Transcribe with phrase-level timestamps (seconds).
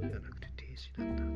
[0.00, 1.35] じゃなくて停止なん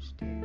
[0.00, 0.39] Stay.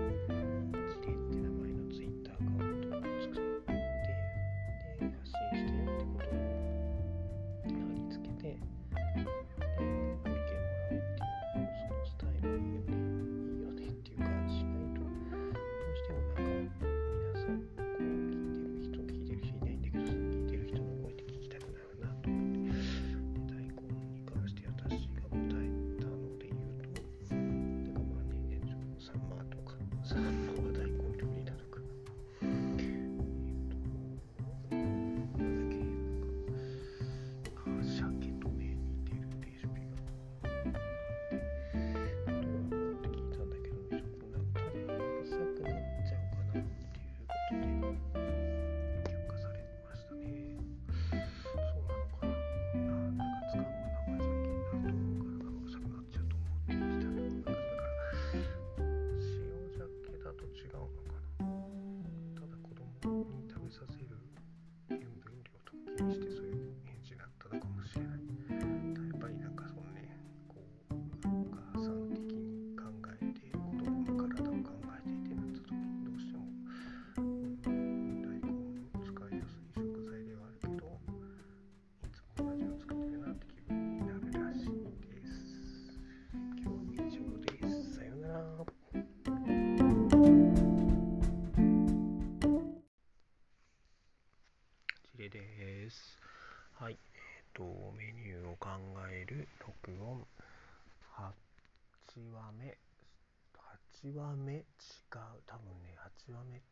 [66.05, 66.44] にしてそう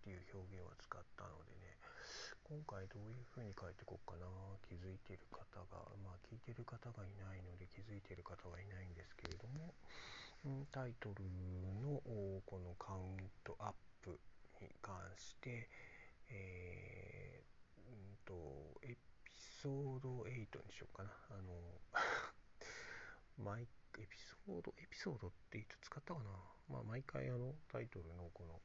[0.03, 1.79] っていう表現を使ったのでね、
[2.43, 4.27] 今回どういう風に書いていこうかな。
[4.67, 5.39] 気づいてる方
[5.71, 9.71] が、まあ聞いてる方がいないので気づいてる方はいないんですけれども、
[10.75, 11.23] タイトル
[11.79, 12.03] の
[12.43, 13.73] このカウントアッ
[14.03, 14.19] プ
[14.59, 15.71] に関して、
[16.27, 18.35] えーんと、
[18.83, 18.99] エピ
[19.63, 20.27] ソード8
[20.67, 21.15] にしようかな。
[21.31, 21.55] あの、
[23.39, 23.63] 毎
[23.99, 26.29] エピソード、エピソードっていつ使ったかな。
[26.67, 28.59] まあ、毎回あのタイトルのこの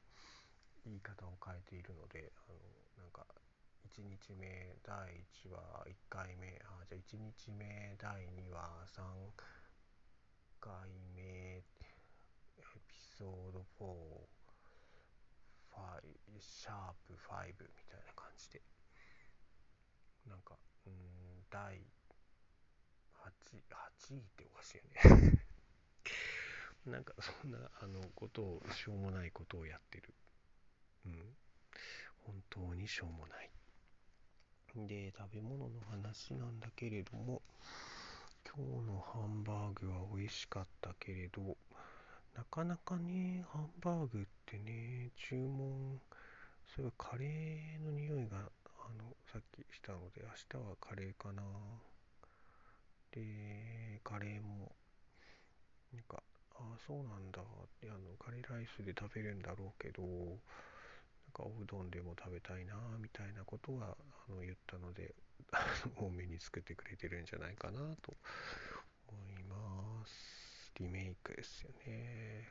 [0.84, 2.58] 言い方を変えているので、あの、
[3.02, 3.26] なんか、
[3.86, 4.94] 1日目、第
[5.44, 9.02] 1話、1回目、あ、じゃあ1日目、第2話、3
[10.60, 10.72] 回
[11.14, 11.62] 目、エ
[12.86, 14.38] ピソード4、
[15.72, 17.54] 5シャープ5み
[17.88, 18.62] たいな感じで。
[20.28, 20.56] なんか
[20.86, 20.92] うん
[21.50, 21.80] 第
[23.14, 23.30] 8,
[24.10, 24.84] 8位っておかしいよ
[25.22, 25.44] ね。
[26.86, 30.14] なんかそんなあのことをしょうもないことをやってる。
[31.06, 31.36] うん
[32.26, 33.50] 本当にしょうもない
[34.86, 37.42] で食べ物の話なんだけれども
[38.46, 41.56] 今日のハンバーグは美味しかったけれど
[42.38, 46.00] なかなかね、ハンバーグってね、注文、
[46.68, 48.40] それはカレーの匂いが、あ
[48.96, 51.42] の、さっきしたので、明日はカレーかな。
[53.10, 54.70] で、カレーも、
[55.92, 56.22] なんか、
[56.54, 57.44] ああ、そうなんだっ
[57.80, 60.02] て、あの、カレーライスで食べるんだろうけど、
[61.38, 63.96] かおうどんでも食べたいな、みたいなことは、
[64.28, 65.14] あの、言ったので、
[65.96, 68.16] 多めに作ってくれてるんじゃないかなと
[69.06, 70.72] 思います。
[70.80, 72.50] リメイクですよね。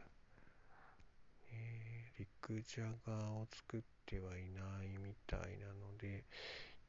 [1.51, 6.23] ね肉じゃがを作ってはいないみたいなので、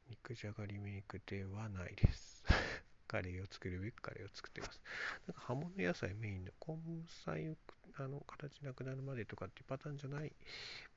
[0.09, 2.43] 肉じゃがリメイクではないです。
[3.07, 4.81] カレーを作るべくカレーを作ってます。
[5.27, 6.77] なんか葉物野菜メインの根
[7.25, 7.57] 菜を
[7.99, 10.31] あの形なくなるまでとかっていうパターンじゃない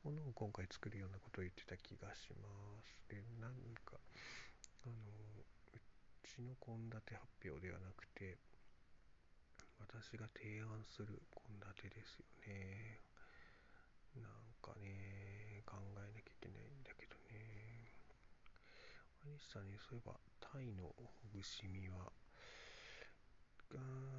[0.05, 2.47] ものを今回作るようなことを言ってた気がしま
[2.83, 3.03] す。
[3.11, 3.53] で、なん
[3.85, 3.99] か、
[4.87, 5.79] あの、う
[6.23, 8.39] ちの献立発表ではなくて、
[9.83, 13.03] 私が提案する献立ですよね。
[14.15, 17.91] なんかね、考えなきゃいけないんだけどね。
[19.23, 22.13] あれでしたね、そういえば、タイのほぐし身は、
[23.73, 23.79] あー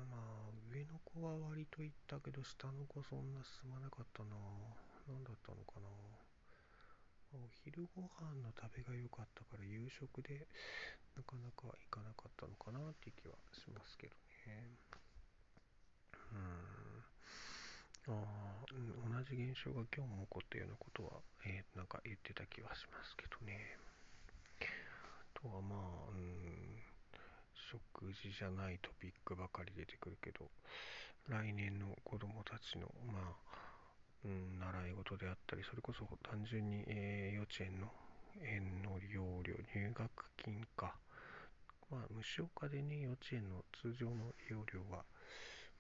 [0.10, 0.43] まあ、
[0.74, 4.36] 上の子は割と行ったけど、下の子そんな進まなかったな。
[5.08, 5.88] 何だったのかな。
[7.34, 10.48] お昼ご飯の食べが良かったから、夕食で
[11.18, 14.16] なかなか行かなかったのかなっていう気はしますけど
[14.48, 14.78] ね。
[16.34, 17.04] うん。
[18.08, 21.12] ああ、同じ現象が今日も起こったようなことは、
[21.46, 23.78] えーなんか言ってた気はしますけどね。
[25.02, 26.73] あとはまあ、うん、
[27.74, 30.46] 食事じゃないトピックばかり出てくるけど、
[31.30, 33.34] 来年の子供たちの、まあ、
[34.26, 37.92] うん、習い事であったり、それこそ単純に、えー幼稚園の
[38.42, 40.96] 園の利用料、入学金か。
[41.92, 45.04] まあ、無償化でね、幼稚園の通常の利用料は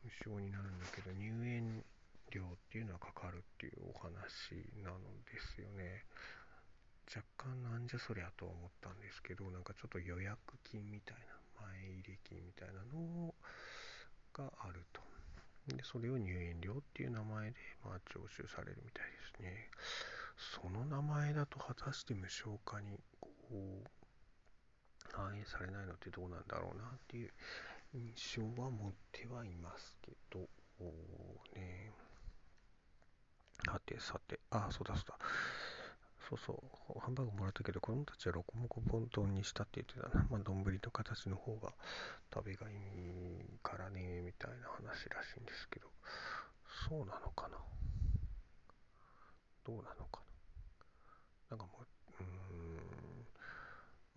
[0.03, 1.83] 無償になるんだけど、入園
[2.29, 6.05] 料っていうのはかかるっていうお話なのですよね。
[7.09, 11.35] 若干なんじゃそりゃと思ったんですけど、なんかちょっと予約金みたいな、
[11.89, 13.33] 入り金みたいなの
[14.33, 15.01] があると。
[15.67, 19.69] で、それを入園料っていう名前で、まあ、徴収されるみたいですね。
[20.61, 23.87] その名前だと果たして無償化に、こう、
[25.11, 27.31] 反映されないのってどうなんだろうなっていう
[27.93, 30.39] 印象は持ってはいますけど、
[31.55, 31.91] ね。
[33.67, 35.17] はてさて、あ、そうだそうだ。
[36.29, 36.53] そうそ
[36.95, 40.25] う、ハンバーグもらったけど、子供たちはロコモコボンにしたって言ってたな。
[40.29, 41.73] まあ、丼の形の方が
[42.33, 45.87] 食べがいいからね、みたいな話らしいんですけど、
[46.89, 47.57] そうなのかな？
[49.65, 50.21] どうなのか
[51.51, 51.57] な？
[51.57, 52.25] なんかもう、う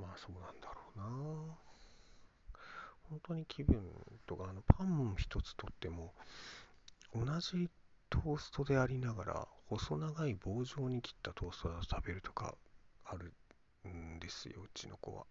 [0.00, 1.04] ーん、まあそうなんだろうな。
[3.10, 3.82] 本当に気分
[4.26, 6.14] とか、あの、パン一つとっても、
[7.14, 7.68] 同じ
[8.10, 12.54] トーストでありながら、細長い棒状に切ったトーストを食べるとか
[13.04, 13.32] ある
[13.88, 15.26] んですよ、うちの子は。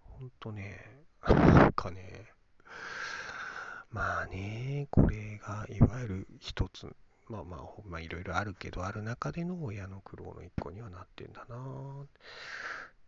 [0.00, 2.32] ほんとね、 なんかね、
[3.90, 6.94] まあね、これがいわゆる一つ、
[7.28, 12.06] まあまあ、まあいろいろあるけど、ある中での親の苦労の一個にはなってんだな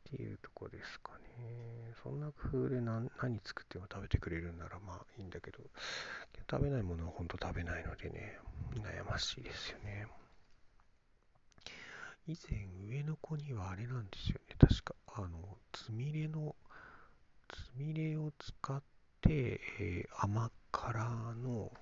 [0.07, 1.93] っていうとこですかね。
[2.03, 3.11] そんな工夫で何
[3.45, 5.59] 作っても食べてくれるんならまあいいんだけど、
[6.49, 8.39] 食べないものは本当食べないのでね、
[8.77, 10.07] 悩ましいですよね。
[12.29, 16.55] 以前上の子にはあれなんですよね、確か、あの、つみれの、
[17.49, 18.83] つみれを使っ
[19.21, 21.73] て、えー、甘辛の、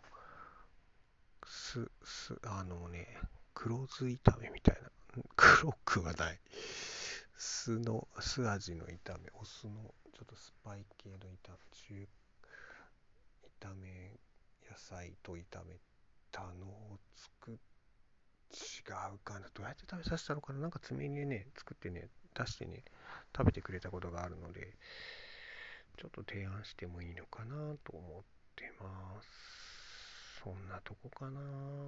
[1.47, 3.07] す、す、あのね、
[3.55, 6.39] 黒酢炒めみたいな、黒くはない。
[7.47, 9.75] 酢の、酢味の炒め、お酢の
[10.15, 12.09] ちょっとスパイ系の炒め、中、
[13.61, 14.13] 炒め、
[14.71, 15.77] 野菜と炒め
[16.33, 17.55] たのを作っ
[18.55, 19.49] 違うかな。
[19.53, 22.83] どうやって食べさせたのかななんか爪にね、作ってね、出してね、
[23.37, 24.79] 食べてくれたことがあるので、
[25.99, 28.23] ちょっと提案してもいいのかなと思っ
[28.57, 30.41] てます。
[30.43, 31.41] そんなとこかな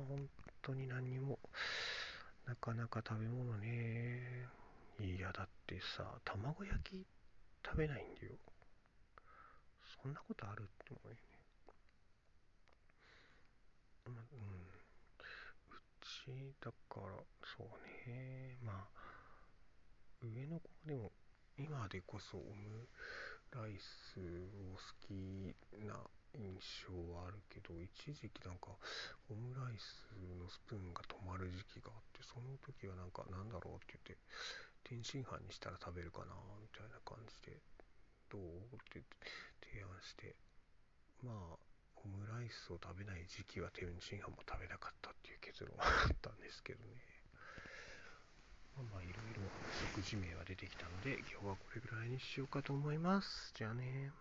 [0.09, 0.29] 本
[0.61, 1.39] 当に何にも。
[2.47, 4.47] なかなか食べ物ね。
[4.99, 7.07] いや、だってさ、卵焼き
[7.65, 8.33] 食べないんだよ。
[10.03, 11.21] そんなことあるって思うよね。
[14.07, 14.67] ま、うん
[16.01, 17.07] ちだから、
[17.45, 18.57] そうね。
[18.63, 18.89] まあ、
[20.23, 21.13] 上の子でも、
[21.59, 22.89] 今でこそオム
[23.53, 25.55] ライスを好き
[25.87, 25.95] な
[26.35, 28.77] 印象はあるけど、一時期なんか、
[29.31, 30.07] オムライス
[30.39, 34.19] のスプーンが止まる時期があって、その時はなんか、なんだろうって言って、
[34.87, 37.59] 天津飯にしたら食べるかな、みたいな感じで、
[38.31, 38.41] どう？
[38.41, 39.03] って
[39.59, 40.37] 提案して、
[41.23, 41.59] まあ、
[41.99, 47.03] オムライスを食べない時期は天津飯も食べなかったっていう結論はあったんですけどね。
[48.77, 53.53] まあまあいろいろ食事名は出てきたので今日はこれぐらいにしようかと思います。
[53.57, 54.13] じゃあね。